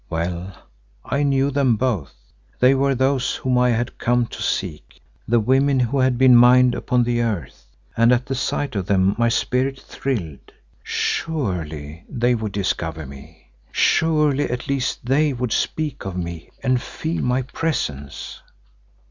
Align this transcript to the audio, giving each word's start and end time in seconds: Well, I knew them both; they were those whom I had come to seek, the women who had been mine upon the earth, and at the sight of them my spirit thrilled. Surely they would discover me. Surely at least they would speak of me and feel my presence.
Well, 0.09 0.51
I 1.05 1.21
knew 1.21 1.51
them 1.51 1.75
both; 1.75 2.15
they 2.59 2.73
were 2.73 2.95
those 2.95 3.35
whom 3.35 3.59
I 3.59 3.69
had 3.69 3.99
come 3.99 4.25
to 4.25 4.41
seek, 4.41 4.99
the 5.27 5.39
women 5.39 5.79
who 5.79 5.99
had 5.99 6.17
been 6.17 6.35
mine 6.35 6.73
upon 6.73 7.03
the 7.03 7.21
earth, 7.21 7.67
and 7.95 8.11
at 8.11 8.25
the 8.25 8.33
sight 8.33 8.75
of 8.75 8.87
them 8.87 9.13
my 9.19 9.29
spirit 9.29 9.79
thrilled. 9.79 10.53
Surely 10.81 12.03
they 12.09 12.33
would 12.33 12.51
discover 12.51 13.05
me. 13.05 13.51
Surely 13.71 14.49
at 14.49 14.67
least 14.67 15.05
they 15.05 15.33
would 15.33 15.53
speak 15.53 16.03
of 16.03 16.17
me 16.17 16.49
and 16.63 16.81
feel 16.81 17.21
my 17.21 17.43
presence. 17.43 18.41